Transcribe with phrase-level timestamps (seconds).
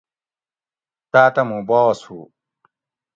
[1.11, 2.19] تاۤتہ مُوں باس ہُو